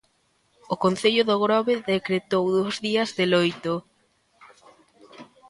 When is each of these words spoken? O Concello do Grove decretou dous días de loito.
O 0.73 0.75
Concello 0.83 1.23
do 1.29 1.35
Grove 1.45 1.73
decretou 1.93 2.43
dous 2.57 2.75
días 2.87 3.09
de 3.17 3.25
loito. 3.31 3.73